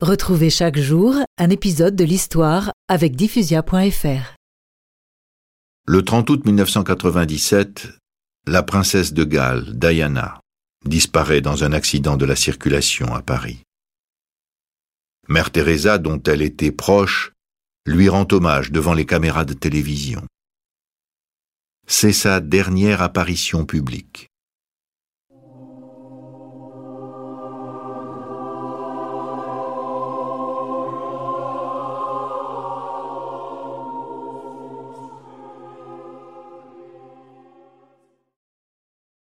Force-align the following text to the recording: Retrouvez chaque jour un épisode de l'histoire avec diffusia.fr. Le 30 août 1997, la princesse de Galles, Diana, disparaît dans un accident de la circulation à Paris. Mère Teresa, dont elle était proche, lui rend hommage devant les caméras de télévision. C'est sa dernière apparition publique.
Retrouvez 0.00 0.48
chaque 0.48 0.78
jour 0.78 1.14
un 1.36 1.50
épisode 1.50 1.94
de 1.94 2.04
l'histoire 2.04 2.72
avec 2.88 3.16
diffusia.fr. 3.16 4.34
Le 5.86 6.02
30 6.02 6.30
août 6.30 6.46
1997, 6.46 7.86
la 8.46 8.62
princesse 8.62 9.12
de 9.12 9.24
Galles, 9.24 9.78
Diana, 9.78 10.40
disparaît 10.86 11.42
dans 11.42 11.64
un 11.64 11.72
accident 11.72 12.16
de 12.16 12.24
la 12.24 12.34
circulation 12.34 13.14
à 13.14 13.20
Paris. 13.20 13.58
Mère 15.28 15.50
Teresa, 15.50 15.98
dont 15.98 16.22
elle 16.22 16.40
était 16.40 16.72
proche, 16.72 17.32
lui 17.84 18.08
rend 18.08 18.26
hommage 18.32 18.72
devant 18.72 18.94
les 18.94 19.04
caméras 19.04 19.44
de 19.44 19.52
télévision. 19.52 20.22
C'est 21.86 22.14
sa 22.14 22.40
dernière 22.40 23.02
apparition 23.02 23.66
publique. 23.66 24.29